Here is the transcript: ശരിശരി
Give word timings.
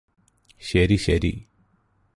ശരിശരി 0.61 1.33